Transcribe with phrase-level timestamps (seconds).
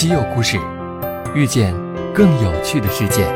[0.00, 0.58] 稀有故事，
[1.34, 1.74] 遇见
[2.14, 3.30] 更有趣的世界。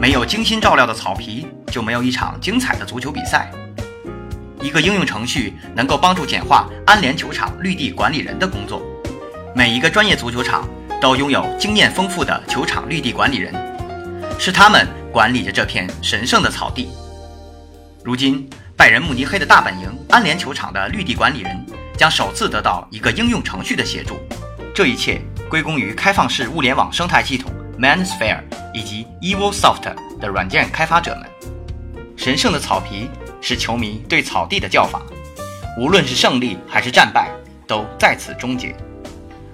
[0.00, 3.50] 没有精心照料的草皮，就没有一场精彩的足球比赛。
[4.62, 8.80] 一个应用程序能够帮助简化安联球场绿地管理人的工作。
[9.52, 10.64] 每一个专业足球场
[11.00, 13.52] 都拥有经验丰富的球场绿地管理人，
[14.38, 16.88] 是他们管理着这片神圣的草地。
[18.04, 21.64] 如今，拜仁慕尼黑的大本营安联球场的绿地管理人
[21.96, 24.18] 将首次得到一个应用程序的协助。
[24.74, 31.30] 这一切归功于开放式物联网生态系统 Mansphere 以及 EvoSoft 的软件开发者们。
[32.16, 33.08] 神圣的草皮
[33.40, 35.00] 是球迷对草地的叫法，
[35.78, 37.30] 无论是胜利还是战败，
[37.68, 38.74] 都在此终结。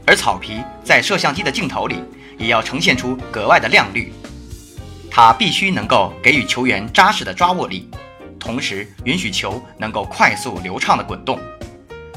[0.07, 2.03] 而草皮在摄像机的镜头里
[2.39, 4.13] 也要呈现出格外的亮绿，
[5.11, 7.89] 它必须能够给予球员扎实的抓握力。
[8.51, 11.39] 同时，允许球能够快速流畅地滚动。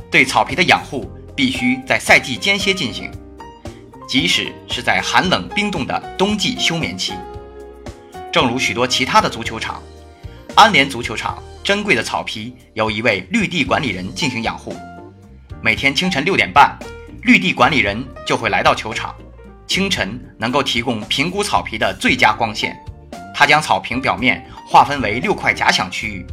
[0.10, 3.12] 对草皮的养护必须在赛季间歇进行，
[4.08, 7.14] 即使是在寒冷冰冻的冬季休眠期。
[8.32, 9.80] 正如许多其他的足球场，
[10.56, 14.76] 安联足球场珍贵的草皮由一位绿地管理人进行养护。
[15.62, 16.76] 每天清晨六点半，
[17.22, 19.14] 绿地管理人就会来到球场。
[19.68, 22.76] 清晨能够提供评估草皮的最佳光线。
[23.34, 26.26] 他将草坪表面划分为六块假想区域，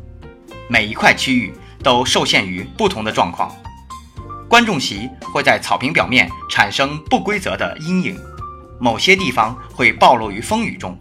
[0.68, 3.50] 每一块区域都受限于不同的状况。
[4.48, 8.18] 观众席会在草坪表面产生不规则的阴影，
[8.80, 10.98] 某些地方会暴露于风雨中，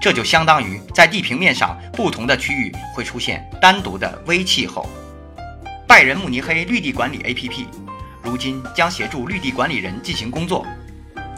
[0.00, 4.88] 这就相当于在地平面上不同的区域会出现单独的微气候。
[5.86, 7.66] 拜仁慕尼黑绿地管理 APP
[8.22, 10.64] 如今将协助绿地管理人进行工作，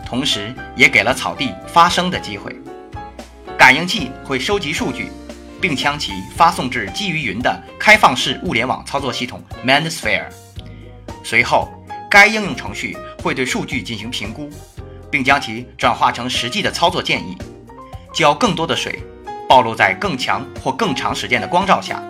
[0.06, 2.54] 同时也给了草地发声的机会。
[3.62, 5.06] 感应器会收集数据，
[5.60, 10.27] 并将其发送至基于云的开放式物联网操作系统 Manosphere。
[11.22, 11.72] 随后，
[12.10, 14.50] 该应用程序会对数据进行评估，
[15.12, 17.38] 并将其转化成实际的操作建议。
[18.12, 19.00] 浇更多的水，
[19.48, 22.03] 暴露在更强或更长时间的光照下，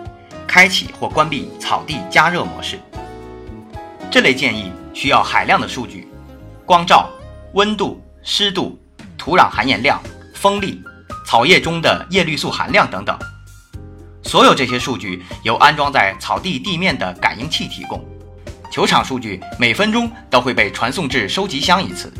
[0.47, 2.79] 开启或关闭草地加热模式。
[4.09, 6.07] 这类建议需要海量的数据：
[6.65, 7.11] 光照、
[7.53, 8.75] 温度、湿度、
[9.19, 10.01] 土壤含盐量、
[10.33, 10.81] 风力。
[11.33, 13.17] 草叶中的叶绿素含量等等，
[14.21, 17.99] 所有这些数据由安装在草地地面的感应器提供。
[18.71, 22.13] 球场数据每分钟都会被传送至收集箱一次。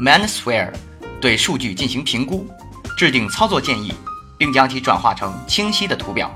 [0.00, 0.72] ManSwear
[1.20, 2.44] 对数据进行评估，
[2.98, 3.94] 制定操作建议，
[4.36, 6.28] 并将其转化成清晰的图表。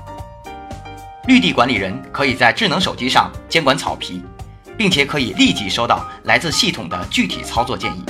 [1.27, 4.23] 绿地管理人可以在智能手机上监管草皮，
[4.77, 8.05] 并且可以立即收到来自系统的具体操作建议。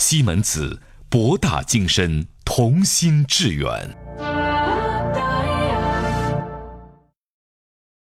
[0.00, 0.80] 西门子，
[1.10, 3.94] 博大精深，同心致远。